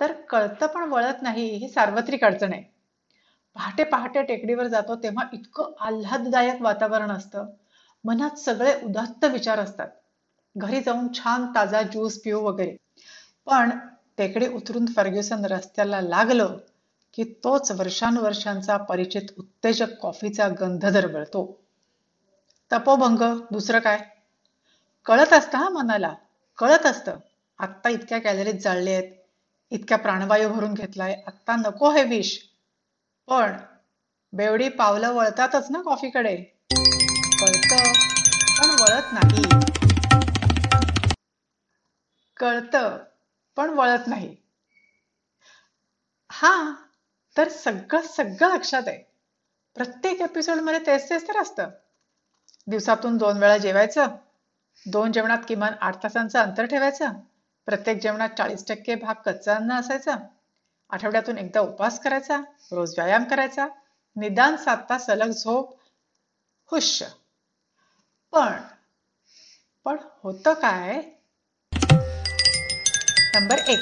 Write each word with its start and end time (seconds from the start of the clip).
तर 0.00 0.12
कळतं 0.12 0.66
पण 0.66 0.82
वळत 0.82 1.22
नाही 1.22 1.48
ही 1.56 1.68
सार्वत्रिक 1.68 2.24
अडचण 2.24 2.52
आहे. 2.52 2.62
पहाटे 3.54 3.84
पहाटे 3.84 4.22
टेकडीवर 4.22 4.66
जातो 4.66 4.96
तेव्हा 4.96 5.24
इतकं 5.32 5.72
आल्हाददायक 5.80 6.62
वातावरण 6.62 7.10
असतं. 7.10 7.46
मनात 8.04 8.38
सगळे 8.38 8.80
उदात्त 8.84 9.24
विचार 9.24 9.58
असतात. 9.58 9.88
घरी 10.56 10.80
जाऊन 10.80 11.08
छान 11.12 11.46
ताजा 11.46 11.82
ज्यूस 11.82 12.18
पिऊ 12.18 12.40
वगैरे. 12.40 12.76
पण 13.46 13.70
टेकडी 14.16 14.48
उतरून 14.48 14.86
फर्ग्युसन 14.86 15.44
रस्त्याला 15.44 16.00
लागलं 16.00 16.56
की 17.14 17.24
तोच 17.24 17.72
वर्षानुवर्षांचा 17.72 18.76
परिचित 18.76 19.22
उत्तेजक 19.38 19.98
कॉफीचा 20.02 20.48
गंध 20.48 20.86
दरवळतो. 20.86 21.60
तपोभंग 22.72 23.22
दुसरं 23.52 23.78
काय? 23.78 23.98
कळत 25.06 25.32
असतं 25.32 25.58
हा 25.58 25.68
मनाला. 25.68 26.14
कळत 26.58 26.86
असतं. 26.86 27.16
आत्ता 27.58 27.88
इतक्या 27.88 28.18
कॅलरीज 28.18 28.62
जाळले 28.62 28.92
आहेत 28.92 29.12
इतक्या 29.70 29.98
प्राणवायू 29.98 30.48
भरून 30.48 30.74
घेतलाय. 30.74 31.22
आत्ता 31.26 31.56
नको 31.56 31.90
हे 31.90 32.04
विष. 32.04 32.38
पण 33.26 33.52
बेवडी 34.32 34.68
पावलं 34.68 35.12
वळतातच 35.12 35.70
ना 35.70 35.82
कॉफीकडे. 35.82 36.36
कळतं 37.40 37.92
पण 38.58 38.70
वळत 38.70 39.12
नाही. 39.12 39.44
कळतं 42.36 42.98
पण 43.56 43.70
वळत 43.70 44.06
नाही. 44.06 44.36
हा 46.30 46.74
तर 47.36 47.48
सगळं 47.48 48.00
सगळं 48.00 48.54
लक्षात 48.54 48.82
आहे. 48.86 48.98
प्रत्येक 49.74 50.20
एपिसोडमध्ये 50.20 50.80
तेच 50.80 51.10
तेच 51.10 51.28
तर 51.28 51.36
असतं. 51.36 51.68
दिवसातून 52.66 53.16
दोन 53.16 53.36
वेळा 53.36 53.58
जेवायचं. 53.58 54.06
दोन 54.86 55.12
जेवणात 55.12 55.38
किमान 55.48 55.72
आठ 55.80 56.02
तासांचं 56.02 56.38
अंतर 56.38 56.66
ठेवायचं. 56.66 57.12
प्रत्येक 57.66 58.00
जेवणात 58.02 58.28
चाळीस 58.38 58.66
टक्के 58.68 58.94
भाग 58.94 59.14
कच्चा 59.26 59.54
अन्न 59.54 59.72
असायचा. 59.72 60.16
आठवड्यातून 60.90 61.38
एकदा 61.38 61.60
उपवास 61.60 62.00
करायचा 62.00 62.40
रोज 62.72 62.94
व्यायाम 62.98 63.24
करायचा 63.24 63.66
निदान 64.16 64.56
सात 64.56 64.76
तास 64.90 65.06
सलग 65.06 65.30
झोप 65.30 65.78
हुश. 66.70 67.02
पण 68.32 68.52
पण 69.84 69.96
होतं 70.22 70.54
काय? 70.54 71.02
नंबर 73.34 73.58
एक 73.58 73.80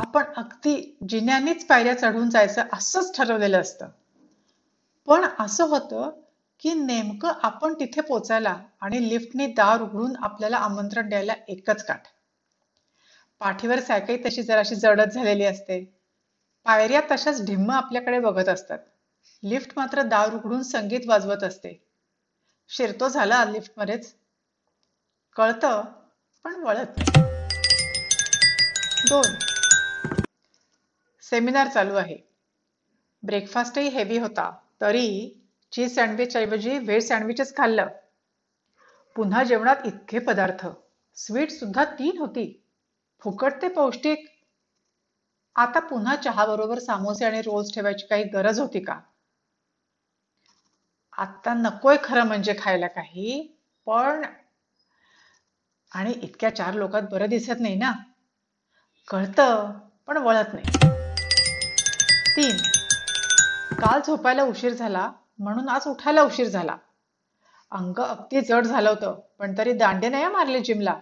आपण 0.00 0.22
अगदी 0.36 0.98
जिन्यानीच 1.08 1.66
पायऱ्या 1.66 1.98
चढून 1.98 2.30
जायचं 2.30 2.62
असंच 2.72 3.16
ठरवलेलं 3.16 3.60
असतं. 3.60 3.88
पण 5.06 5.24
असं 5.38 5.64
होतं 5.64 6.10
की 6.60 6.74
नेमकं 6.74 7.32
आपण 7.42 7.74
तिथे 7.74 8.00
पोचायला 8.00 8.56
आणि 8.80 9.08
लिफ्टने 9.08 9.46
दार 9.46 9.82
उघडून 9.82 10.16
आपल्याला 10.16 10.56
आमंत्रण 10.56 11.08
द्यायला 11.08 11.32
एकच 11.48 11.84
काठ. 11.84 12.02
पाठीवर 13.40 13.80
सायकल 13.80 14.16
तशी 14.26 14.42
जराशी 14.42 14.74
जडत 14.74 15.12
झालेली 15.12 15.44
असते. 15.44 15.98
पायऱ्या 16.64 17.00
तशाच 17.10 17.46
ढिम्म 17.46 17.70
आपल्याकडे 17.70 18.18
बघत 18.18 18.48
असतात. 18.48 18.78
लिफ्ट 19.44 19.70
मात्र 19.76 20.02
दार 20.02 20.34
उघडून 20.34 20.62
संगीत 20.62 21.00
वाजवत 21.06 21.42
असते. 21.42 21.86
शिरतो 22.68 23.08
झाला 23.08 23.44
लिफ्ट 23.44 23.72
मध्येच 23.76 24.14
कळतं 25.36 25.84
पण 26.44 26.54
वळत 26.54 26.98
नाही. 26.98 27.22
दोन. 29.08 29.34
सेमिनार 31.22 31.68
चालू 31.68 31.94
आहे. 31.94 32.16
ब्रेकफास्टही 33.22 33.88
हेवी 33.88 34.18
होता. 34.18 34.56
तरी 34.80 35.36
चीज 35.72 35.94
सँडविच 35.94 36.36
ऐवजी 36.36 36.78
व्हेज 36.78 37.08
सँडविचच 37.08 37.56
खाल्लं. 37.56 37.86
पुन्हा 39.16 39.42
जेवणात 39.44 39.76
इतके 39.84 40.18
पदार्थ. 40.18 40.66
स्वीट 41.16 41.50
सुद्धा 41.50 41.84
तीन 41.84 42.18
होती. 42.18 42.62
फुकट 43.22 43.62
ते 43.62 43.68
पौष्टिक. 43.68 44.26
आता 45.56 45.80
पुन्हा 45.80 46.16
चहाबरोबर 46.16 46.78
सामोसे 46.78 47.24
आणि 47.24 47.40
रोल्स 47.42 47.74
ठेवायची 47.74 48.06
काही 48.06 48.24
गरज 48.24 48.60
होती 48.60 48.80
का? 48.80 49.00
आता 51.18 51.54
नकोय 51.54 51.96
खरं 52.04 52.24
म्हणजे 52.24 52.54
खायला 52.58 52.86
काही 52.86 53.56
पण 53.86 54.22
आणि 55.92 56.12
इतक्या 56.12 56.54
चार 56.56 56.74
लोकात 56.74 57.02
बरं 57.02 57.28
दिसत 57.28 57.60
नाही 57.60 57.74
ना? 57.74 57.92
कळतं 59.08 59.72
पण 60.06 60.16
वळत 60.16 60.54
नाही. 60.54 60.78
तीन 62.36 62.56
काल 63.76 64.00
झोपायला 64.06 64.42
उशीर 64.42 64.72
झाला 64.72 65.10
म्हणून 65.38 65.68
आज 65.68 65.86
उठायला 65.86 66.22
उशीर 66.22 66.48
झाला. 66.48 66.76
अंग 67.70 68.00
अगदी 68.00 68.40
जड 68.40 68.66
झालं 68.66 68.90
होतं 68.90 69.20
पण 69.38 69.58
तरी 69.58 69.72
दांडे 69.72 70.08
नाही 70.08 70.26
मारले 70.26 70.60
जिमला. 70.60 70.98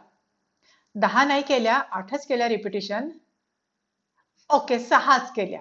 दहा 0.94 1.24
नाही 1.24 1.42
केल्या 1.42 1.74
आठच 1.90 2.26
केल्या 2.26 2.48
रिपिटेशन 2.48 3.08
ओके 4.50 4.78
सहाच 4.78 5.32
केल्या. 5.32 5.60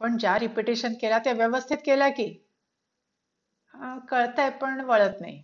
पण 0.00 0.16
ज्या 0.18 0.38
रिपिटेशन 0.38 0.94
केल्या 0.94 1.18
त्या 1.18 1.32
व्यवस्थित 1.32 1.78
केल्या 1.86 2.08
की? 2.08 2.44
कळतंय 4.10 4.50
पण 4.50 4.80
वळत 4.80 5.20
नाही. 5.20 5.42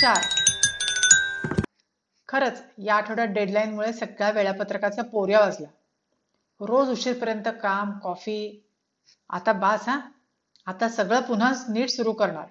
चार. 0.00 0.20
खरंच 2.28 2.62
या 2.78 2.94
आठवड्यात 2.94 3.28
डेडलाईनमुळे 3.28 3.92
सगळ्या 3.92 4.30
वेळापत्रकाचा 4.30 5.02
पोर्या 5.02 5.40
वाजला. 5.40 5.68
रोज 6.60 6.88
उशीरपर्यंत 6.88 7.48
काम 7.62 7.98
कॉफी 7.98 8.68
आता 9.30 9.52
बास 9.52 9.88
हा? 9.88 10.00
आता 10.66 10.88
सगळं 10.88 11.20
पुन्हा 11.20 11.52
नीट 11.68 11.88
सुरू 11.88 12.12
करणार. 12.12 12.46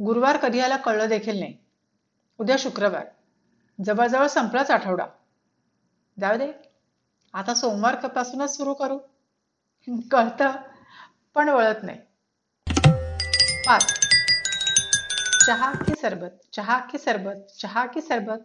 गुरुवार 0.00 0.36
कधी 0.36 0.60
आला 0.60 0.76
कळलं 0.76 1.08
देखील 1.08 1.38
नाही. 1.40 1.56
उद्या 2.38 2.56
शुक्रवार. 2.58 3.04
जवळजवळ 3.84 4.26
संपलाच 4.26 4.70
आठवडा. 4.70 5.06
जाऊ 6.20 6.36
दे. 6.36 6.52
आता 7.32 7.54
सोमवार 7.54 7.94
पासूनच 7.94 8.56
सुरू 8.56 8.74
करू. 8.74 8.98
कळतं 10.10 10.50
पण 11.34 11.48
वळत 11.48 11.82
नाही. 11.82 11.98
पाच. 13.66 13.98
चहा 15.46 15.72
की 15.72 15.94
सरबत? 16.00 16.30
चहा 16.52 16.78
की 16.78 16.98
सरबत? 16.98 17.52
चहा 17.60 17.86
की 17.86 18.00
सरबत? 18.00 18.38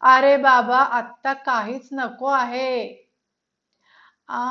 अरे 0.00 0.36
बाबा 0.36 0.78
आत्ता 0.78 1.32
काहीच 1.32 1.88
नको 1.92 2.26
आहे. 2.26 2.94
आ 4.28 4.42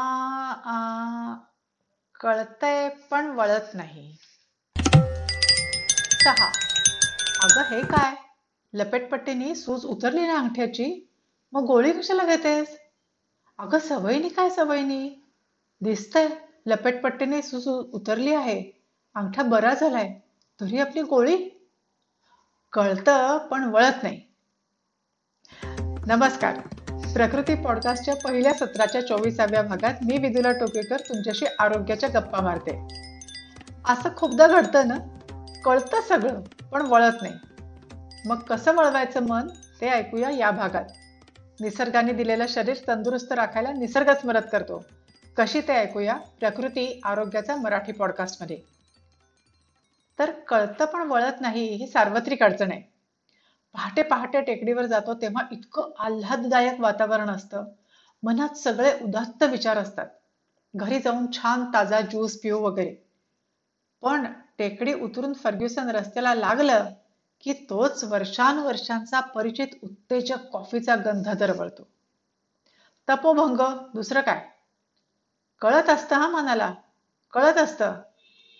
आ 0.65 1.33
कळतंय 2.19 2.89
पण 2.89 3.25
वळत 3.25 3.73
नाही. 3.73 4.17
सहा. 6.23 6.51
अगं 7.43 7.61
हे 7.61 7.81
काय? 7.81 8.30
लपेटपट्टीने 8.73 9.55
सूज 9.55 9.85
उतरली 9.85 10.27
ना 10.27 10.35
अंगठ्याची? 10.35 11.09
मग 11.51 11.63
गोळी 11.63 11.91
कशाला 11.91 12.25
घेतेस? 12.25 12.77
अगं 13.57 13.79
सवयीनी 13.79 14.29
काय 14.29 14.49
सवयीनी? 14.49 15.27
दिसतंय 15.81 16.27
लपेटपट्टीने 16.65 17.41
सूज 17.41 17.67
उतरली 17.67 18.33
आहे. 18.33 18.71
अंगठा 19.15 19.43
बरा 19.43 19.73
झालाय. 19.73 20.13
तरी 20.61 20.79
आपली 20.79 21.01
गोळी? 21.01 21.49
कळतं 22.71 23.37
पण 23.37 23.63
वळत 23.63 24.03
नाही. 24.03 24.21
नमस्कार. 26.07 26.59
प्रकृती 27.13 27.55
पॉडकास्टच्या 27.55 28.15
पहिल्या 28.15 28.53
सत्राच्या 28.53 29.07
चोवीसाव्या 29.07 29.61
भागात 29.61 29.93
मी 30.03 30.17
विदुला 30.17 30.51
टोकेकर 30.51 30.99
तुमच्याशी 30.99 31.45
आरोग्याच्या 31.59 32.09
गप्पा 32.09 32.41
मारते. 32.41 32.87
असं 33.85 34.09
खूपदा 34.17 34.47
घडतं 34.47 34.87
ना? 34.87 34.97
कळतं 35.65 36.01
सगळं 36.01 36.41
पण 36.71 36.81
वळत 36.81 37.21
नाही. 37.21 37.33
मग 38.25 38.41
कसं 38.41 38.75
वळवायचं 38.75 39.27
मन? 39.27 39.47
ते 39.81 39.89
ऐकूया 39.89 40.29
या 40.29 40.51
भागात. 40.51 40.85
निसर्गाने 41.61 42.13
दिलेलं 42.13 42.45
शरीर 42.47 42.77
तंदुरुस्त 42.87 43.31
राखायला 43.31 43.71
निसर्गच 43.71 44.25
मदत 44.25 44.47
करतो. 44.51 44.85
कशी 45.37 45.61
ते 45.61 45.73
ऐकूया? 45.73 46.13
प्रकृती 46.39 47.01
आरोग्याचा 47.03 47.55
मराठी 47.55 47.91
पॉडकास्टमध्ये 47.91 48.57
तर 50.19 50.31
कळतं 50.31 50.85
पण 50.85 51.01
वळत 51.01 51.41
नाही 51.41 51.65
ही 51.75 51.87
सार्वत्रिक 51.87 52.43
अडचण 52.43 52.71
आहे. 52.71 52.81
पहाटे 53.73 54.03
पहाटे 54.03 54.41
टेकडीवर 54.41 54.85
जातो 54.85 55.13
तेव्हा 55.13 55.43
इतकं 55.51 55.91
आल्हाददायक 55.99 56.79
वातावरण 56.79 57.29
असतं. 57.29 57.63
मनात 58.23 58.57
सगळे 58.57 58.93
उदात्त 59.01 59.43
विचार 59.43 59.77
असतात. 59.77 60.07
घरी 60.75 60.99
जाऊन 60.99 61.25
छान 61.31 61.65
ताजा 61.65 62.01
ज्यूस 62.01 62.37
पिऊ 62.37 62.59
वगैरे. 62.59 62.95
पण 64.01 64.25
टेकडी 64.57 64.93
उतरून 64.93 65.33
फर्ग्युसन 65.33 65.89
रस्त्याला 65.89 66.35
लागलं 66.35 66.85
की 67.43 67.53
तोच 67.53 68.03
वर्षानुवर्षांचा 68.03 69.19
परिचित 69.19 69.67
उत्तेजक 69.83 70.37
कॉफीचा 70.51 70.95
गंध 70.95 71.29
दरवळतो 71.29 71.87
तपोभंग 73.09 73.61
दुसरं 73.93 74.21
काय? 74.21 74.49
कळत 75.61 75.89
असतं 75.89 76.15
हा 76.15 76.29
मनाला. 76.29 76.73
कळत 77.33 77.57
असतं. 77.57 78.01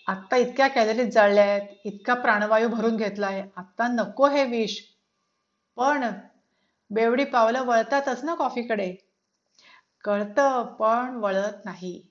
आत्ता 0.06 0.36
इतक्या 0.36 0.68
कॅलरीज 0.68 1.14
जाळल्या 1.14 1.44
आहेत 1.44 1.68
इतका 1.84 2.14
प्राणवायू 2.14 2.68
भरून 2.68 2.96
घेतलाय 2.96 3.44
आत्ता 3.56 3.88
नको 3.88 4.28
हे 4.28 4.44
विष. 4.44 4.80
पण 5.76 6.04
बेवडी 6.90 7.24
पावलं 7.24 7.62
वळतातच 7.62 8.24
ना 8.24 8.34
कॉफीकडे. 8.34 8.96
कळतं 10.04 10.62
पण 10.62 11.16
वळत 11.16 11.64
नाही. 11.64 12.02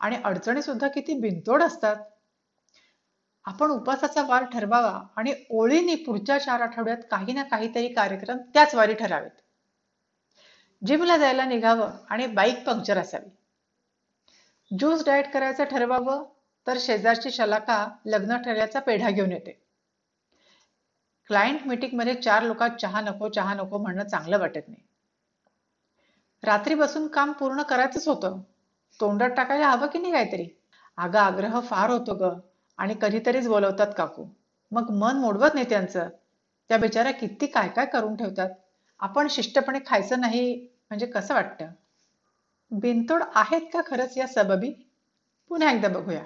आणि 0.00 0.16
अडचणी 0.24 0.62
सुद्धा 0.62 0.88
किती 0.88 1.20
बिनतोड 1.20 1.62
असतात. 1.62 1.96
आपण 3.46 3.70
उपासाचा 3.70 4.22
वार 4.22 4.44
ठरवावा 4.44 5.02
आणि 5.16 5.34
ओळीने 5.50 5.94
पुढच्या 5.94 6.38
चार 6.38 6.60
आठवड्यात 6.60 6.96
काही 7.10 7.32
ना 7.32 7.42
काहीतरी 7.42 7.88
कार्यक्रम 7.88 8.36
त्याच 8.36 8.74
वारी 8.74 8.94
ठरावेत. 8.94 9.30
जिमला 10.86 11.16
जायला 11.16 11.44
निघावं 11.44 11.90
आणि 12.10 12.26
बाईक 12.26 12.66
पंक्चर 12.66 12.98
असावी. 12.98 13.30
ज्यूस 14.78 15.04
डाएट 15.04 15.32
करायचं 15.32 15.64
ठरवावं 15.64 16.24
तर 16.66 16.76
शेजारची 16.80 17.30
शलाका 17.30 17.88
लग्न 18.06 18.36
ठरल्याचा 18.36 18.80
पेढा 18.80 19.10
घेऊन 19.10 19.32
येते. 19.32 19.62
क्लायंट 21.26 21.60
मीटिंगमध्ये 21.66 22.14
चार 22.14 22.42
लोकात 22.42 22.70
चहा 22.70 23.00
नको 23.00 23.28
चहा 23.28 23.54
नको 23.54 23.78
म्हणणं 23.78 24.04
चांगलं 24.04 24.38
वाटत 24.38 24.68
नाही. 24.68 24.82
रात्री 26.42 26.74
बसून 26.74 27.06
काम 27.06 27.32
पूर्ण 27.32 27.62
करायचंच 27.62 28.08
होतं. 28.08 28.40
तोंडात 29.00 29.30
टाकायला 29.30 29.70
हवं 29.70 29.86
की 29.86 29.98
नाही 29.98 30.12
काहीतरी? 30.12 30.48
अगं 30.96 31.18
आग्रह 31.18 31.60
फार 31.60 31.90
होतो 31.90 32.14
ग. 32.14 32.38
आणि 32.76 32.94
कधीतरीच 33.02 33.48
बोलवतात 33.48 33.86
काकू. 33.96 34.24
मग 34.70 34.90
मन 34.90 35.16
मोडवत 35.16 35.54
नाही 35.54 35.68
त्यांचं. 35.68 36.08
त्या 36.68 36.78
बिचाऱ्या 36.78 37.12
किती 37.12 37.46
काय 37.46 37.68
काय 37.68 37.86
करून 37.86 38.16
ठेवतात. 38.16 38.50
आपण 39.00 39.26
शिष्टपणे 39.30 39.78
खायचं 39.86 40.20
नाही 40.20 40.68
म्हणजे 40.88 41.06
कसं 41.06 41.34
वाटतं? 41.34 41.66
बिनतोड 42.70 43.22
आहेत 43.34 43.60
का 43.60 43.80
खरंच 43.86 44.16
या 44.16 44.26
सबबी? 44.26 44.70
पुन्हा 45.48 45.72
एकदा 45.72 45.88
बघूया. 45.88 46.20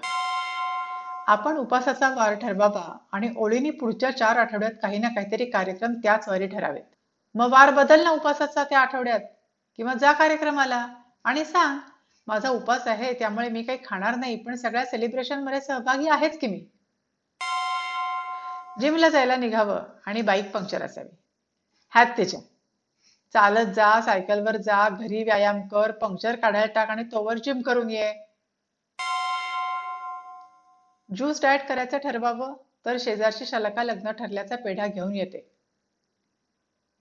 आपण 1.27 1.57
उपासाचा 1.57 2.09
वार 2.09 2.35
ठरवावा 2.35 2.99
आणि 3.13 3.31
ओळीने 3.37 3.71
पुढच्या 3.71 4.11
चार 4.11 4.37
आठवड्यात 4.37 4.73
काही 4.83 4.99
ना 4.99 5.09
काहीतरी 5.09 5.45
कार्यक्रम 5.45 5.93
त्याच 5.93 6.29
वारी 6.29 6.47
ठरावेत. 6.47 6.83
मग 7.35 7.53
वार 7.53 7.71
बदल 7.71 8.05
ना 8.05 8.11
उपासाचा 8.11 8.65
त्या 8.65 8.81
आठवड्यात. 8.81 9.21
किंवा 9.77 9.95
जा 9.95 10.13
कार्यक्रमाला 10.13 10.89
आणि 11.25 11.45
सांग 11.45 11.79
माझा 12.27 12.49
उपास 12.49 12.87
आहे 12.89 13.13
त्यामुळे 13.13 13.49
मी 13.49 13.63
काही 13.63 13.79
खाणार 13.85 14.15
नाही 14.15 14.37
पण 14.37 14.55
सगळ्या 14.55 14.85
सेलिब्रेशनमध्ये 14.87 15.61
सहभागी 15.61 16.09
आहेच 16.09 16.39
की 16.39 16.47
मी? 16.47 16.67
जिमला 18.81 19.09
जायला 19.09 19.37
निघावं 19.37 19.83
आणि 20.07 20.23
बाईक 20.23 20.51
पंक्चर 20.51 20.83
असावी. 20.83 21.09
ह्यात 21.93 22.07
त्याच्या 22.07 22.41
चालत 23.33 23.73
जा 23.73 24.01
सायकलवर 24.01 24.57
जा 24.57 24.89
घरी 24.89 25.23
व्यायाम 25.23 25.69
कर 25.69 25.91
पंक्चर 25.91 26.37
काढायला 26.37 26.73
टाक 26.73 26.91
आणि 26.91 27.05
तोवर 27.05 27.39
जिम 27.39 27.61
करून 27.61 27.91
ये. 27.91 28.13
ज्यूस 31.17 31.43
डाएट 31.43 31.69
करायचं 31.69 31.99
ठरवावं 31.99 32.55
तर 32.87 32.97
शेजारची 33.01 33.47
शलाका 33.47 33.85
लग्न 33.85 34.11
ठरल्याचा 34.11 34.57
पेढा 34.57 34.87
घेऊन 34.87 35.15
येते. 35.15 35.57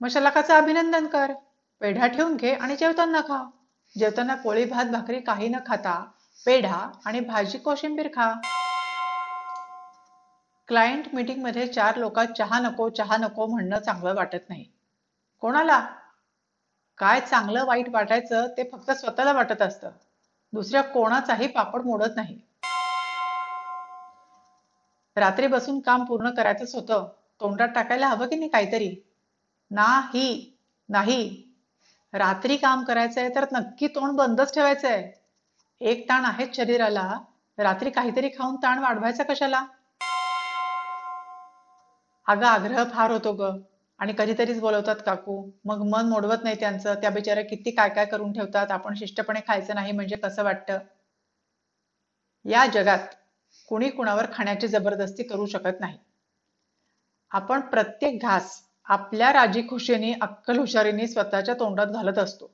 मग 0.00 0.08
शलाकाचं 0.08 0.54
अभिनंदन 0.54 1.06
कर. 1.06 1.32
पेढा 1.80 2.06
ठेवून 2.06 2.36
घे 2.36 2.52
आणि 2.54 2.76
जेवताना 2.76 3.20
खा. 3.20 3.50
जेवताना 3.98 4.34
पोळी 4.34 4.64
भात 4.64 4.84
भाकरी 4.84 5.20
काही 5.20 5.48
न 5.48 5.56
खाता 5.66 6.04
पेढा 6.46 6.90
आणि 7.04 7.20
भाजी 7.20 7.58
कोशिंबीर 7.58 8.08
खा. 8.08 8.34
क्लायंट 10.68 11.04
मीटिंगमध्ये 11.12 11.66
चार 11.66 11.96
लोकात 11.96 12.26
चहा 12.38 12.58
नको 12.58 12.88
चहा 12.88 13.16
नको 13.16 13.46
म्हणणं 13.46 13.78
चांगलं 13.78 14.14
वाटत 14.14 14.48
नाही. 14.48 14.64
कोणाला? 15.40 15.88
काय 16.98 17.20
चांगलं 17.20 17.64
वाईट 17.64 17.88
वाटायचं 17.88 18.46
ते 18.56 18.68
फक्त 18.72 18.90
स्वतःला 18.90 19.32
वाटत 19.32 19.62
असतं. 19.62 19.90
दुसऱ्या 20.52 20.82
कोणाचाही 20.82 21.46
पापड 21.46 21.82
मोडत 21.82 22.16
नाही. 22.16 22.40
रात्री 25.16 25.46
बसून 25.46 25.80
काम 25.80 26.04
पूर्ण 26.04 26.30
करायचंच 26.30 26.74
होतं. 26.74 27.08
तोंडात 27.40 27.68
टाकायला 27.68 28.08
हवं 28.08 28.26
की 28.26 28.36
नाही 28.36 28.50
काहीतरी? 28.50 29.12
नाही 29.70 30.56
नाही. 30.88 31.49
रात्री 32.14 32.56
काम 32.56 32.84
करायचंय 32.84 33.28
तर 33.28 33.44
नक्की 33.52 33.88
तोंड 33.88 34.16
बंदच 34.16 34.54
ठेवायचंय. 34.54 35.10
एक 35.80 36.08
ताण 36.08 36.24
आहेच 36.24 36.56
शरीराला 36.56 37.18
रात्री 37.58 37.90
काहीतरी 37.90 38.28
खाऊन 38.28 38.56
ताण 38.56 38.78
वाढवायचा 38.78 39.22
कशाला? 39.22 39.64
अगं 42.26 42.46
आग्रह 42.46 42.84
फार 42.84 43.10
होतो 43.10 43.32
ग. 43.32 43.50
आणि 43.98 44.12
कधीतरीच 44.18 44.60
बोलवतात 44.60 44.96
काकू. 45.06 45.50
मग 45.64 45.82
मन 45.82 46.08
मोडवत 46.08 46.44
नाही 46.44 46.60
त्यांचं. 46.60 46.94
त्या 46.94 47.10
बिचाऱ्या 47.10 47.44
किती 47.44 47.70
काय 47.70 47.88
काय 47.88 48.06
करून 48.06 48.32
ठेवतात. 48.32 48.70
आपण 48.70 48.94
शिष्टपणे 48.94 49.40
खायचं 49.48 49.74
नाही 49.74 49.92
म्हणजे 49.92 50.16
कसं 50.16 50.44
वाटतं? 50.44 50.78
या 52.44 52.66
जगात 52.66 52.98
कुणी 53.68 53.90
कुणावर 53.90 54.26
खाण्याची 54.32 54.68
जबरदस्ती 54.68 55.22
करू 55.22 55.46
शकत 55.46 55.80
नाही. 55.80 55.98
आपण 57.30 57.60
प्रत्येक 57.60 58.22
घास 58.22 58.62
आपल्या 58.90 59.32
राजी 59.32 59.62
खुशीने 59.68 60.12
अक्कल 60.20 60.58
हुशारीने 60.58 61.06
स्वतःच्या 61.06 61.54
तोंडात 61.54 61.86
घालत 61.86 62.18
असतो. 62.18 62.50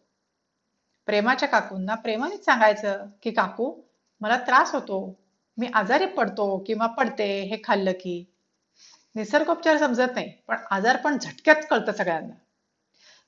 प्रेमाच्या 1.07 1.49
काकूंना 1.49 1.95
प्रेमानेच 1.95 2.45
सांगायचं 2.45 3.07
की 3.23 3.31
काकू 3.31 3.73
मला 4.21 4.37
त्रास 4.37 4.75
होतो. 4.75 4.99
मी 5.59 5.67
आजारी 5.75 6.07
पडतो 6.07 6.59
किंवा 6.59 6.87
पडते 6.87 7.41
हे 7.43 7.57
खाल्लं 7.65 7.93
की. 7.93 8.25
निसर्गोपचार 9.15 9.77
समजत 9.77 10.15
नाही 10.15 10.31
पण 10.49 10.57
आजार 10.71 10.97
पण 10.97 11.19
झटक्यात 11.19 11.63
कळतं 11.71 11.93
सगळ्यांना. 11.93 12.35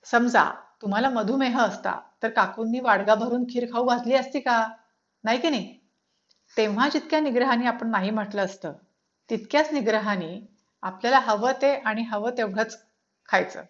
समजा 0.04 0.44
तुम्हाला 0.82 1.11
मधुमेह 1.11 1.61
असता 1.61 2.00
तर 2.22 2.28
काकूंनी 2.28 2.81
वाडगा 2.81 3.14
भरून 3.14 3.44
खीर 3.44 3.72
खाऊ 3.72 3.87
घातली 3.87 4.14
असती 4.14 4.40
का? 4.40 4.66
नाही 5.25 5.38
की 5.38 5.50
नाही? 5.50 5.78
तेव्हा 6.56 6.88
जितक्या 6.88 7.20
निग्रहाने 7.20 7.66
आपण 7.66 7.90
नाही 7.90 8.11
म्हटलं 8.11 8.44
असतं 8.44 8.72
तितक्याच 9.31 9.72
निग्रहाने 9.72 10.58
आपल्याला 10.82 11.19
हवं 11.19 11.52
ते 11.52 11.75
आणि 11.75 12.02
हवं 12.02 12.31
तेवढंच 12.31 12.88
खायचं. 13.28 13.62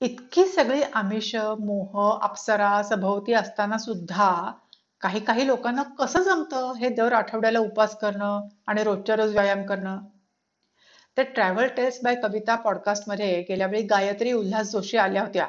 इतकी 0.00 0.44
सगळी 0.46 0.82
आमिष 0.82 1.34
मोह 1.36 2.18
अप्सरा 2.22 2.82
सभोवती 2.82 3.32
असताना 3.32 3.78
सुद्धा 3.78 4.52
काही 5.00 5.20
काही 5.20 5.46
लोकांना 5.46 5.82
कसं 5.82 6.22
जमतं 6.22 6.72
हे 6.72 6.88
दर 6.88 7.12
आठवड्याला 7.12 7.58
उपास 7.58 7.96
करणं 7.98 8.48
आणि 8.66 8.84
रोजच्या 8.84 9.16
रोज 9.16 9.32
व्यायाम 9.32 9.62
करणं? 9.66 9.98
तर 11.16 11.22
ट्रॅव्हल 11.22 11.68
टेस्ट 11.68 12.04
बाय 12.04 12.14
कविता 12.14 12.54
पॉडकास्टमध्ये 12.54 13.40
गेल्या 13.42 13.66
वेळी 13.66 13.82
गायत्री 13.82 14.32
उल्हास 14.32 14.70
जोशी 14.70 14.96
आल्या 14.96 15.22
होत्या. 15.22 15.46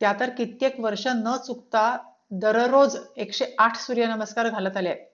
त्या 0.00 0.12
तर 0.20 0.30
कित्येक 0.30 0.80
वर्ष 0.80 1.06
न 1.06 1.36
चुकता 1.36 1.98
दररोज 2.30 2.96
एकशे 3.16 3.54
आठ 3.58 3.76
सूर्यनमस्कार 3.76 4.48
घालत 4.48 4.76
आले 4.76 4.88
आहेत. 4.88 5.11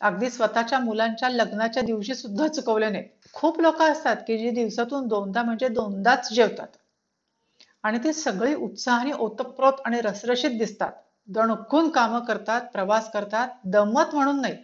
अगदी 0.00 0.30
स्वतःच्या 0.30 0.78
मुलांच्या 0.78 1.28
लग्नाच्या 1.28 1.82
दिवशी 1.82 2.14
सुद्धा 2.14 2.48
चुकवले 2.48 2.88
नाहीत 2.88 3.28
खूप 3.32 3.60
लोक 3.60 3.82
असतात 3.82 4.16
की 4.16 4.38
जी 4.38 4.50
दिवसातून 4.50 5.08
दोनदा 5.08 5.42
म्हणजे 5.42 5.68
दोनदाच 5.68 6.32
जेवतात. 6.32 6.66
आणि 7.82 7.98
ती 8.04 8.12
सगळी 8.12 8.54
उत्साहाने 8.54 9.12
ओतप्रोत 9.12 9.72
आणि 9.84 10.00
रसरशीत 10.00 10.50
दिसतात. 10.50 10.92
दणकून 11.28 11.88
कामं 11.88 12.20
करतात 12.20 12.60
प्रवास 12.60 13.12
करतात 13.12 13.48
दमत 13.64 14.14
म्हणून 14.14 14.40
नाहीत. 14.40 14.62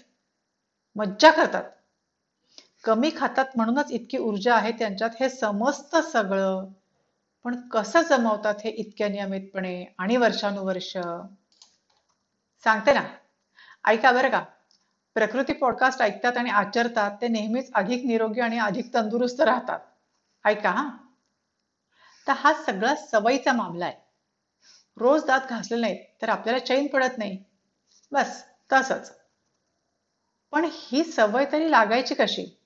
मज्जा 0.96 1.30
करतात. 1.30 1.64
कमी 2.84 3.10
खातात 3.16 3.44
म्हणूनच 3.56 3.90
इतकी 3.90 4.18
ऊर्जा 4.18 4.54
आहे 4.54 4.72
त्यांच्यात 4.72 5.10
हे 5.20 5.28
समजतं 5.28 6.00
सगळं. 6.00 6.66
पण 7.44 7.68
कसं 7.68 8.02
जमवतात 8.02 8.54
हे 8.64 8.70
इतक्या 8.70 9.08
नियमितपणे 9.08 9.84
आणि 9.98 10.16
वर्षानुवर्ष? 10.16 10.96
सांगते 12.64 12.92
ना. 12.92 13.02
ऐका 13.88 14.12
बरं 14.12 14.28
का. 14.28 14.44
प्रकृती 15.14 15.52
पॉडकास्ट 15.52 16.02
ऐकतात 16.02 16.36
आणि 16.36 16.50
आचरतात 16.50 17.10
ते 17.20 17.28
नेहमीच 17.28 17.72
अधिक 17.74 18.06
निरोगी 18.06 18.40
आणि 18.40 18.58
अधिक 18.58 18.94
तंदुरुस्त 18.94 19.40
राहतात. 19.40 19.80
ऐका 20.44 20.70
हा 20.70 20.90
तर 22.28 22.32
हा 22.32 22.52
सगळा 22.54 22.94
सवयीचा 22.94 23.52
मामला 23.52 23.84
आहे. 23.84 23.94
रोज 24.96 25.24
दात 25.24 25.40
घासले 25.50 25.80
नाहीत 25.80 26.04
तर 26.22 26.28
आपल्याला 26.28 26.58
चैन 26.58 26.86
पडत 26.86 27.18
नाही. 27.18 27.44
बस 28.12 28.44
तसच. 28.72 29.12
पण 30.50 30.68
ही 30.72 31.04
सवय 31.04 31.44
तरी 31.52 31.70
लागायची 31.70 32.14
कशी? 32.14 32.58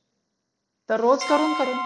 तर 0.89 1.01
रोज 1.01 1.25
करून 1.25 1.53
करून. 1.53 1.79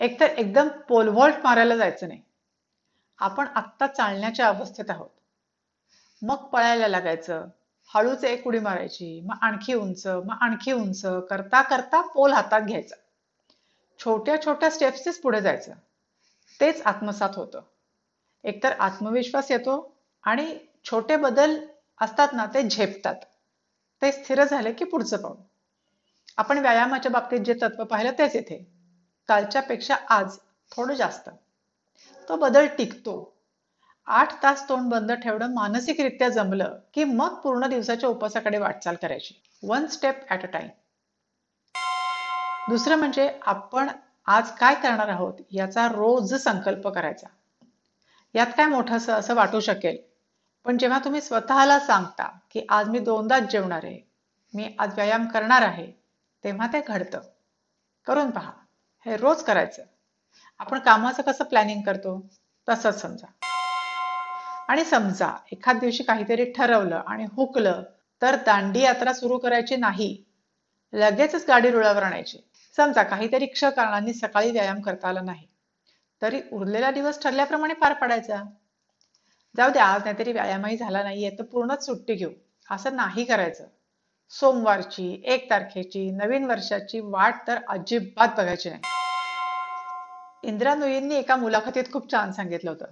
एकतर 0.00 0.26
एकदम 0.26 0.68
पोलव्हॉल्ट 0.68 1.36
मारायला 1.44 1.76
जायचं 1.76 2.08
नाही. 2.08 2.22
आपण 3.18 3.46
आत्ता 3.54 3.86
चालण्याच्या 3.86 4.48
अवस्थेत 4.48 4.90
आहोत. 4.90 5.10
मग 6.22 6.36
पळायला 6.36 6.88
लागायचं. 6.88 7.46
हळूच 7.94 8.24
एक 8.24 8.46
उडी 8.46 8.58
मारायची 8.58 9.20
मग 9.20 9.34
आणखी 9.40 9.74
उंच 9.74 10.06
मग 10.06 10.36
आणखी 10.40 10.72
उंच 10.72 11.00
करता 11.04 11.62
करता 11.62 12.00
पोल 12.00 12.32
हातात 12.32 12.60
घ्यायचा. 12.60 12.96
छोट्या 14.00 14.42
छोट्या 14.42 14.70
स्टेप्सच 14.70 15.20
पुढे 15.20 15.40
जायचं. 15.40 15.72
तेच 16.60 16.82
आत्मसात 16.82 17.30
होतं. 17.36 17.60
एकतर 18.44 18.72
आत्मविश्वास 18.78 19.50
येतो 19.50 19.96
आणि 20.22 20.58
छोटे 20.84 21.16
बदल 21.16 21.66
असतात 22.00 22.28
ना 22.32 22.46
ते 22.46 22.62
झेपतात. 22.62 23.14
ते 24.02 24.12
स्थिर 24.12 24.44
झाले 24.44 24.72
की 24.72 24.84
पुढचं 24.84 25.16
पाऊल. 25.16 25.36
आपण 26.36 26.58
व्यायामाच्या 26.58 27.10
बाबतीत 27.10 27.40
जे 27.40 27.54
तत्व 27.54 27.84
पाहिलं 27.84 28.10
तेच 28.18 28.34
येथे 28.36 28.72
कालच्या 29.28 29.62
पेक्षा 29.62 29.94
आज 30.08 30.38
थोडं 30.72 30.94
जास्त. 30.94 31.30
तो 32.28 32.36
बदल 32.36 32.66
टिकतो. 32.66 33.33
आठ 34.06 34.42
तास 34.42 34.68
तोंड 34.68 34.90
बंद 34.90 35.12
ठेवणं 35.12 35.52
मानसिकरित्या 35.54 36.28
जमलं 36.28 36.78
की 36.94 37.04
मग 37.04 37.34
पूर्ण 37.34 37.66
दिवसाच्या 37.66 38.08
उपवासाकडे 38.08 38.58
वाटचाल 38.58 38.96
करायची. 39.02 39.34
One 39.62 39.86
step 39.86 40.30
at 40.30 40.42
a 40.42 40.46
time 40.46 40.68
दुसरं 42.68 42.96
म्हणजे 42.96 43.38
आपण 43.42 43.88
आज 44.26 44.50
काय 44.50 44.74
करणार 44.74 45.08
आहोत 45.08 45.34
याचा 45.50 45.86
रोज 45.88 46.34
संकल्प 46.34 46.88
करायचा. 46.88 47.26
यात 48.34 48.46
काय 48.56 48.66
मोठं 48.66 49.12
असं 49.12 49.34
वाटू 49.34 49.60
शकेल. 49.60 49.96
पण 50.64 50.78
जेव्हा 50.78 50.98
तुम्ही 50.98 51.20
स्वतःला 51.20 51.78
सांगता 51.80 52.28
की 52.50 52.66
आज 52.68 52.88
मी 52.88 52.98
दोनदाच 52.98 53.42
जेवणार 53.42 53.84
आहे 53.84 54.00
मी 54.54 54.76
आज 54.78 54.94
व्यायाम 54.94 55.26
करणार 55.26 55.62
आहे 55.62 55.90
तेव्हा 56.44 56.66
ते 56.66 56.80
घडतं. 56.88 57.20
करून 58.06 58.30
पहा. 58.30 58.52
हे 59.06 59.16
रोज 59.16 59.42
करायचं. 59.42 59.82
आपण 60.58 60.78
कामाचं 60.78 61.22
कसं 61.22 61.44
प्लॅनिंग 61.44 61.82
करतो? 61.82 62.20
तसंच 62.68 63.00
समजा. 63.00 63.26
आणि 64.68 64.84
समजा 64.84 65.32
एखाद 65.52 65.78
दिवशी 65.78 66.02
काहीतरी 66.02 66.52
ठरवलं 66.52 67.02
आणि 67.06 67.26
हुकलं 67.32 67.82
तर 68.22 68.34
दांडी 68.34 68.80
यात्रा 68.80 69.12
सुरू 69.12 69.38
करायची 69.38 69.76
नाही. 69.76 70.24
लगेचच 70.92 71.44
गाडी 71.48 71.70
रुळावर 71.70 72.02
आणायची. 72.02 72.38
समजा 72.76 73.02
काहीतरी 73.02 73.46
क्ष 73.46 73.64
कारणांनी 73.64 74.14
सकाळी 74.14 74.50
व्यायाम 74.50 74.80
करता 74.80 75.08
आला 75.08 75.20
नाही. 75.20 75.46
तरी 76.22 76.40
उरलेला 76.52 76.90
दिवस 76.90 77.22
ठरल्याप्रमाणे 77.22 77.74
पार 77.74 77.92
पडायचा. 77.92 78.42
जाऊ 79.56 79.70
दे 79.70 79.78
आज 79.78 80.00
नाहीतरी 80.04 80.32
व्यायामही 80.32 80.76
झाला 80.76 81.02
नाहीये 81.02 81.30
तर 81.30 81.42
पूर्णच 81.42 81.86
सुट्टी 81.86 82.14
घेऊ. 82.14 82.30
असं 82.70 82.96
नाही 82.96 83.24
करायचं. 83.24 83.64
सोमवारची 84.30 85.22
एक 85.24 85.50
तारखेची 85.50 86.10
नवीन 86.10 86.44
वर्षाची 86.44 87.00
वाट 87.00 87.34
तर 87.48 87.58
अजिबात 87.68 88.28
बघायची 88.28 88.70
नाही. 88.70 88.80
इंदिरा 90.42 90.74
नुईंनी 90.74 91.14
एका 91.14 91.36
मुलाखतीत 91.36 91.84
खूप 91.92 92.12
छान 92.12 92.32
सांगितलं 92.32 92.70
होतं. 92.70 92.84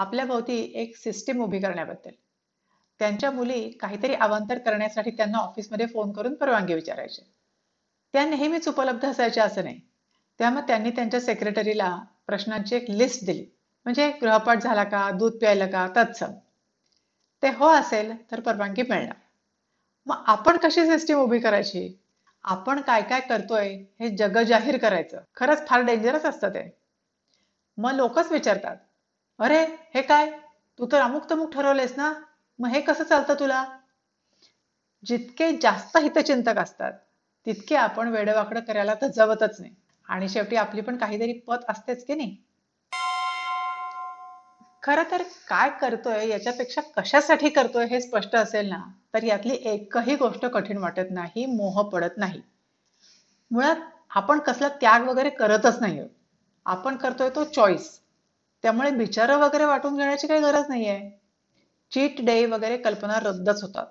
आपल्या 0.00 0.24
भोवती 0.24 0.72
एक 0.74 0.96
सिस्टीम 0.96 1.42
उभी 1.42 1.60
करण्याबद्दल. 1.60 2.10
त्यांच्या 2.98 3.30
मुली 3.30 3.70
काहीतरी 3.70 4.14
अवांतर 4.14 4.58
करण्यासाठी 4.58 5.10
त्यांना 5.10 5.38
ऑफिसमध्ये 5.38 5.86
फोन 5.86 6.12
करून 6.12 6.34
परवानगी 6.34 6.74
विचारायचे. 6.74 7.34
त्या 8.12 8.24
नेहमीच 8.24 8.68
उपलब्ध 8.68 9.06
असायच्या 9.06 9.44
असं 9.44 9.64
नाही. 9.64 9.80
त्यामुळे 10.38 10.66
त्यांनी 10.66 10.90
त्यांच्या 10.90 11.20
सेक्रेटरीला 11.20 11.98
प्रश्नांची 12.26 12.76
एक 12.76 12.90
लिस्ट 12.90 13.26
दिली. 13.26 13.46
म्हणजे 13.84 14.10
गृहपाठ 14.10 14.62
झाला 14.62 14.84
का 14.84 15.10
दूध 15.10 15.32
प्यायला 15.32 15.66
का 15.66 15.88
तत्सम. 15.96 16.32
ते 17.42 17.48
हो 17.48 17.68
असेल 17.68 18.30
तर 18.30 18.40
परवानगी 18.40 18.82
मिळणार. 18.82 19.16
मग 20.06 20.24
आपण 20.26 20.56
कशी 20.56 20.86
सिस्टीम 20.86 21.18
उभी 21.18 21.38
करायची? 21.38 22.00
आपण 22.42 22.80
काय 22.80 23.02
काय 23.02 23.20
करतोय 23.20 23.68
हे 24.00 24.16
जग 24.16 24.38
जाहीर 24.38 24.78
करायचं. 24.78 25.18
खरंच 25.36 25.68
फार 25.68 25.80
डेंजरस 25.80 26.24
असतं 26.24 26.48
ते. 26.48 26.78
मग 27.76 27.92
लोकच 27.92 28.32
विचारतात 28.32 28.76
अरे 29.40 29.58
हे 29.94 30.02
काय? 30.02 30.30
तू 30.78 30.86
तर 30.86 31.00
अमुक 31.00 31.28
तमुक 31.30 31.52
ठरवलेस 31.52 31.94
ना? 31.96 32.12
मग 32.58 32.68
हे 32.68 32.80
कसं 32.80 33.04
चालतं 33.04 33.34
तुला? 33.34 33.64
जितके 35.04 35.52
जास्त 35.52 35.96
हितचिंतक 35.96 36.58
असतात 36.58 36.92
तितके 37.46 37.76
आपण 37.76 38.08
वेडवाकडं 38.08 38.60
करायला 38.60 38.94
तर 38.94 39.06
जवतच 39.06 39.60
नाही. 39.60 39.74
आणि 40.08 40.28
शेवटी 40.28 40.56
आपली 40.56 40.80
पण 40.80 40.96
काहीतरी 40.96 41.32
पत 41.32 41.64
असतेच 41.68 42.04
की 42.04 42.14
नाही? 42.14 42.36
खर 44.82 45.02
तर 45.10 45.22
काय 45.48 45.70
करतोय 45.70 46.28
याच्यापेक्षा 46.28 46.80
कशासाठी 46.96 47.48
करतोय 47.48 47.84
हे 47.84 48.00
स्पष्ट 48.00 48.36
असेल 48.36 48.68
ना 48.68 48.78
तर 49.14 49.22
यातली 49.22 49.56
एकही 49.64 50.16
गोष्ट 50.16 50.46
कठीण 50.46 50.78
वाटत 50.78 51.10
नाही 51.10 51.46
मोह 51.46 51.82
पडत 51.82 52.16
नाही. 52.16 52.40
मुळात 53.50 53.76
आपण 54.10 54.38
कसला 54.38 54.68
त्याग 54.68 55.08
वगैरे 55.08 55.30
करतच 55.30 55.80
नाही 55.80 56.00
आपण 56.66 56.96
करतोय 56.96 57.28
तो 57.34 57.44
चॉईस 57.44 57.99
त्यामुळे 58.62 58.90
बिचारं 58.90 59.38
वगैरे 59.38 59.64
वाटून 59.64 59.96
घेण्याची 59.96 60.26
काही 60.26 60.40
गरज 60.40 60.64
नाहीये. 60.68 61.10
चीट 61.92 62.14
डे 62.20 62.46
वगैरे 62.46 62.76
कल्पना 62.76 63.18
रद्दच 63.18 63.62
होतात. 63.62 63.86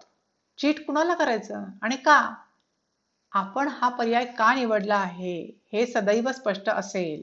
चीट 0.58 0.86
कुणाला 0.86 1.14
करायचं 1.14 1.64
आणि 1.82 1.96
का? 1.96 2.36
आपण 3.32 3.68
हा 3.68 3.90
पर्याय 3.90 4.26
का 4.26 4.54
निवडला 4.54 4.96
आहे 4.96 5.60
हे 5.74 5.86
सदैव 5.86 6.32
स्पष्ट 6.32 6.70
असेल. 6.70 7.22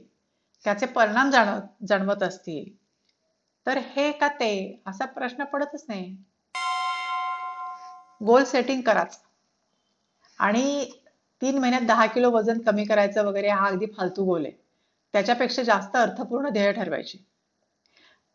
त्याचे 0.63 0.85
परिणाम 0.85 1.29
जाणवत 1.29 1.61
जाणवत 1.87 2.23
असतील. 2.23 2.77
तर 3.65 3.77
हे 3.77 4.11
का 4.11 4.27
ते? 4.27 4.81
असा 4.87 5.05
प्रश्न 5.05 5.43
पडतच 5.43 5.85
नाही. 5.87 6.17
गोल 8.25 8.43
सेटिंग 8.43 8.81
कराच. 8.81 9.19
आणि 10.39 10.91
तीन 11.41 11.57
महिन्यात 11.57 11.81
दहा 11.81 12.05
किलो 12.05 12.31
वजन 12.31 12.59
कमी 12.59 12.85
करायचं 12.85 13.25
वगैरे 13.25 13.49
हा 13.49 13.67
अगदी 13.67 13.85
फालतू 13.85 14.25
गोल 14.25 14.45
आहे. 14.45 14.53
त्याच्यापेक्षा 15.13 15.63
जास्त 15.63 15.95
अर्थपूर्ण 15.95 16.49
ध्येय 16.49 16.71
ठरवायची. 16.71 17.25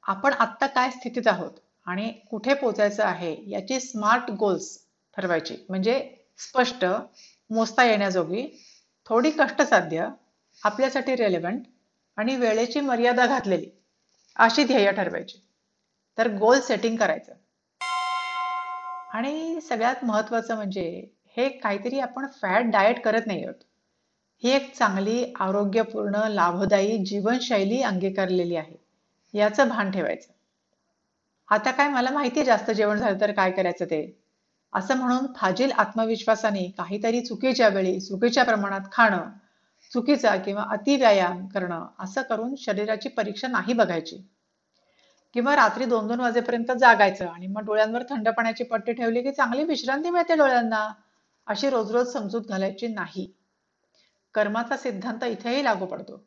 आपण 0.06 0.32
आत्ता 0.32 0.66
काय 0.66 0.90
स्थितीत 0.90 1.26
आहोत 1.26 1.50
आणि 1.86 2.12
कुठे 2.30 2.54
पोचायचं 2.54 3.04
आहे 3.04 3.36
याची 3.46 3.80
स्मार्ट 3.80 4.30
गोल्स 4.30 4.78
ठरवायची. 5.16 5.56
म्हणजे 5.68 6.14
स्पष्ट 6.38 6.84
मोजता 7.50 7.84
येण्याजोगी 7.84 8.46
थोडी 9.06 9.30
कष्टसाध्य 9.30 10.08
आपल्यासाठी 10.64 11.16
रेलेव्हंट 11.16 11.62
आणि 12.16 12.36
वेळेची 12.36 12.80
मर्यादा 12.80 13.26
घातलेली 13.26 13.70
अशी 14.36 14.64
ध्येय 14.64 14.92
ठरवायची. 14.92 15.38
तर 16.18 16.28
गोल 16.28 16.60
सेटिंग 16.60 16.96
करायचं. 16.96 17.32
आणि 19.12 19.60
सगळ्यात 19.60 20.04
महत्वाचं 20.04 20.54
म्हणजे 20.54 21.08
हे 21.36 21.48
काहीतरी 21.48 22.00
आपण 22.00 22.26
फॅट 22.26 22.64
डाएट 22.64 23.04
करत 23.04 23.26
नाही 23.26 23.44
आहोत. 23.44 23.64
ही 24.42 24.50
एक 24.50 24.74
चांगली 24.74 25.32
आरोग्यपूर्ण 25.40 26.14
लाभदायी 26.14 26.98
जीवनशैली 26.98 27.82
अंगीकारलेली 27.82 28.56
आहे. 28.56 28.81
याचं 29.34 29.68
भान 29.68 29.90
ठेवायचं. 29.90 30.32
आता 31.48 31.70
काय 31.70 31.88
मला 31.88 32.10
माहिती 32.10 32.44
जास्त 32.44 32.70
जेवण 32.70 32.98
झालं 32.98 33.20
तर 33.20 33.32
काय 33.32 33.50
करायचं 33.50 33.84
ते? 33.84 34.18
असं 34.72 34.96
म्हणून 34.96 35.26
फाजील 35.36 35.72
आत्मविश्वासाने 35.72 36.70
काहीतरी 36.78 37.20
चुकीच्या 37.20 37.68
वेळी 37.68 38.00
चुकीच्या 38.00 38.44
प्रमाणात 38.44 38.80
खाणं 38.92 39.30
चुकीचा 39.92 40.36
किंवा 40.36 40.64
अति 40.70 40.96
व्यायाम 40.96 41.46
करणं 41.46 41.86
असं 41.98 42.22
करून 42.22 42.54
शरीराची 42.58 43.08
परीक्षा 43.08 43.48
नाही 43.48 43.72
बघायची. 43.72 44.28
किंवा 45.34 45.56
रात्री 45.56 45.84
दोन 45.84 46.06
दोन 46.06 46.20
वाजेपर्यंत 46.20 46.72
जागायचं 46.72 47.26
आणि 47.26 47.46
मग 47.46 47.64
डोळ्यांवर 47.64 48.02
थंड 48.10 48.28
पाण्याची 48.28 48.64
पट्टी 48.64 48.92
ठेवली 48.92 49.22
की 49.22 49.32
चांगली 49.32 49.64
विश्रांती 49.64 50.10
मिळते 50.10 50.36
डोळ्यांना 50.36 50.92
अशी 51.46 51.70
रोज 51.70 51.92
रोज 51.92 52.12
समजूत 52.12 52.42
घालायची 52.42 52.86
नाही. 52.86 53.32
कर्माचा 54.34 54.76
सिद्धांत 54.76 55.24
इथेही 55.24 55.64
लागू 55.64 55.86
पडतो. 55.86 56.24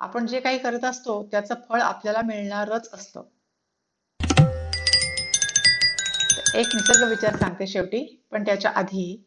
आपण 0.00 0.26
जे 0.26 0.40
काही 0.40 0.58
करत 0.58 0.84
असतो 0.84 1.28
त्याचं 1.30 1.54
फळ 1.68 1.80
आपल्याला 1.80 2.22
मिळणारच 2.22 2.90
असतं. 2.94 3.22
एक 6.54 6.66
निसर्ग 6.74 7.08
विचार 7.08 7.36
सांगते 7.36 7.66
शेवटी 7.66 8.24
पण 8.30 8.44
त्याच्या 8.44 8.70
आधी. 8.74 9.24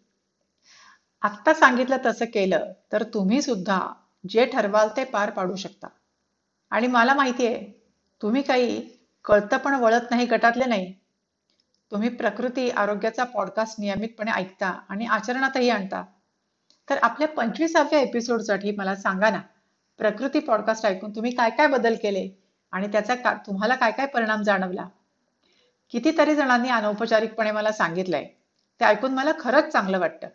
आत्ता 1.22 1.54
सांगितलं 1.54 1.98
तसं 2.06 2.26
केलं 2.26 2.74
तर 2.92 3.04
तुम्ही 3.04 3.42
सुद्धा 3.42 3.80
जे 4.30 4.46
ठरवाल 4.46 4.90
ते 4.98 5.04
पार 5.04 5.30
पाडू 5.30 5.56
शकता. 5.56 5.88
आणि 6.72 6.88
मला 6.88 7.14
माहितीये 7.14 7.72
तुम्ही 8.22 8.42
काही 8.42 8.98
कळतं 9.26 9.58
पण 9.58 9.74
वळत 9.74 10.12
नाही 10.12 10.26
गटातले 10.26 10.66
नाही. 10.66 10.94
तुम्ही 11.92 12.10
प्रकृती 12.10 12.70
आरोग्याचा 12.70 13.24
पॉडकास्ट 13.24 13.80
नियमितपणे 13.80 14.32
ऐकता 14.32 14.80
आणि 14.90 15.06
आचरणातही 15.06 15.70
आणता. 15.70 16.04
तर 16.90 16.98
आपल्या 17.02 17.28
पंचवीसाव्या 17.28 18.00
एपिसोडसाठी 18.00 18.72
मला 18.72 18.96
सांगा 18.96 19.30
ना 19.30 19.42
प्रकृती 19.98 20.40
पॉडकास्ट 20.40 20.86
ऐकून 20.86 21.16
तुम्ही 21.16 21.36
काय 21.36 21.50
काय 21.50 21.68
बदल 21.68 21.96
केले? 21.96 22.42
आणि 22.72 22.88
त्याचा 22.88 23.16
का 23.16 23.34
तुम्हाला 23.34 23.76
काय 23.76 23.92
काय 23.92 24.06
परिणाम 24.06 24.44
जाणवला? 24.44 24.88
कितीतरी 25.92 26.36
जणांनी 26.36 26.70
अनौपचारिकपणे 26.70 27.52
मला 27.52 27.72
सांगितलंय. 27.72 28.26
ते 28.80 28.86
ऐकून 28.86 29.14
मला 29.14 29.32
खरंच 29.40 29.64
चांगलं 29.64 30.00
वाटतं. 30.00 30.28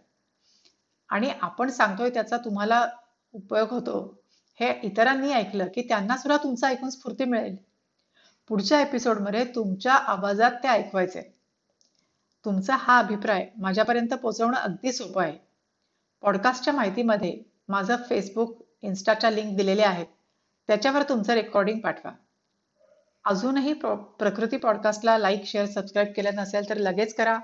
आणि 1.08 1.30
आपण 1.42 1.70
सांगतोय 1.70 2.10
त्याचा 2.10 2.36
तुम्हाला 2.36 2.88
उपयोग 3.32 3.70
होतो. 3.70 4.22
हे 4.60 4.80
इतरांनी 4.82 5.32
ऐकलं 5.32 5.66
की 5.74 5.82
त्यांना 5.82 6.16
सुद्धा 6.16 6.42
तुमचं 6.42 6.66
ऐकून 6.66 6.90
स्फूर्ती 6.90 7.24
मिळेल. 7.24 7.56
पुढच्या 8.48 8.80
एपिसोडमध्ये 8.80 9.44
तुमच्या 9.44 9.94
आवाजात 9.94 10.50
ते 10.50 10.68
ऐकवायचे 10.68 11.36
तुमचा 12.44 12.76
हा 12.76 12.98
अभिप्राय 12.98 13.50
माझ्यापर्यंत 13.58 14.08
पोहोचवणं 14.08 14.56
अगदी 14.56 14.92
सोपं 14.92 15.22
आहे. 15.22 15.38
पॉडकास्टच्या 16.22 16.74
माहितीमध्ये 16.74 17.42
माझं 17.68 17.96
फेसबुक 18.08 18.65
इन्स्टाच्या 18.82 19.30
लिंक 19.30 19.56
दिलेल्या 19.56 19.88
आहेत. 19.88 20.06
त्याच्यावर 20.68 21.02
तुमचं 21.02 21.34
रेकॉर्डिंग 21.34 21.78
पाठवा. 21.80 22.12
अजूनही 23.24 23.72
प्रकृती 23.72 24.56
पॉडकास्टला 24.56 25.16
लाईक 25.18 25.44
शेअर 25.44 25.66
सबस्क्राईब 25.66 26.12
केलं 26.16 26.34
नसेल 26.34 26.68
तर 26.68 26.76
लगेच 26.76 27.14
करा. 27.14 27.38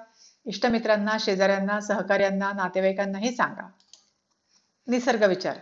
इष्टमित्रांना 0.46 1.16
शेजाऱ्यांना 1.20 1.80
सहकाऱ्यांना 1.80 2.52
नातेवाईकांनाही 2.52 3.34
सांगा. 3.34 3.68
निसर्ग 4.88 5.24
विचार. 5.24 5.56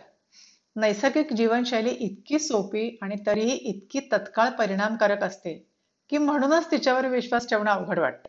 नैसर्गिक 0.76 1.32
जीवनशैली 1.32 1.90
इतकी 1.90 2.38
सोपी 2.38 2.98
आणि 3.02 3.16
तरीही 3.26 3.54
इतकी 3.54 4.00
तत्काळ 4.12 4.50
परिणामकारक 4.50 5.22
असते 5.22 5.54
की 6.10 6.18
म्हणूनच 6.18 6.70
तिच्यावर 6.70 7.06
विश्वास 7.06 7.48
ठेवणं 7.48 7.70
अवघड 7.70 7.98
वाटतं. 7.98 8.28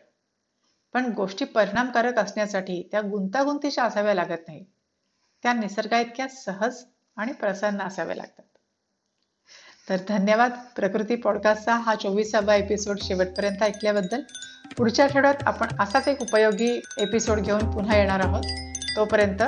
पण 0.94 1.12
गोष्टी 1.12 1.44
परिणामकारक 1.44 2.18
असण्यासाठी 2.18 2.88
त्या 2.90 3.00
गुंतागुंतीच्या 3.00 3.84
असाव्या 3.84 4.14
लागत 4.14 4.48
नाही 4.48 4.64
त्या 5.42 5.52
निसर्गा 5.52 6.00
इतक्या 6.00 6.28
सहज 6.28 6.84
आणि 7.16 7.32
प्रसन्न 7.32 7.80
असावे 7.80 8.16
लागतात. 8.16 8.42
तर 9.88 9.96
धन्यवाद 10.08 10.52
प्रकृती 10.76 11.16
पॉडकास्टचा 11.16 11.74
हा 11.76 11.94
चोवीसावा 11.94 12.54
एपिसोड 12.54 12.98
शेवटपर्यंत 13.02 13.62
ऐकल्याबद्दल. 13.62 14.20
पुढच्या 14.76 15.04
आठवड्यात 15.04 15.42
आपण 15.46 15.80
असाच 15.80 16.08
एक 16.08 16.22
उपयोगी 16.22 16.70
एपिसोड 16.98 17.40
घेऊन 17.40 17.70
पुन्हा 17.70 17.96
येणार 17.96 18.20
आहोत. 18.20 18.42
तोपर्यंत 18.96 19.42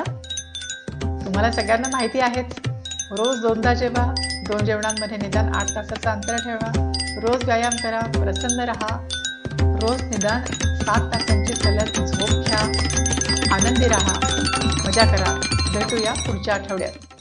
तुम्हाला 1.25 1.51
सगळ्यांना 1.53 1.89
माहिती 1.93 2.21
आहेच 2.21 2.59
रोज 3.11 3.41
दोनदा 3.41 3.75
जेवा 3.75 4.05
दोन 4.49 4.65
जेवणांमध्ये 4.65 5.17
निदान 5.17 5.55
आठ 5.55 5.75
तासाचं 5.75 6.11
अंतर 6.11 6.37
ठेवा 6.37 6.71
रोज 7.23 7.45
व्यायाम 7.45 7.77
करा 7.83 8.01
प्रसन्न 8.13 8.65
राहा 8.65 8.97
रोज 9.81 10.03
निदान 10.03 10.45
सात 10.83 11.13
तासांची 11.13 11.55
सलग 11.55 12.05
झोप 12.05 12.45
घ्या 12.47 12.59
आनंदी 13.55 13.89
राहा 13.89 14.19
मजा 14.87 15.05
करा. 15.07 15.35
भेटूया 15.75 16.13
पुढच्या 16.27 16.55
आठवड्यात. 16.55 17.14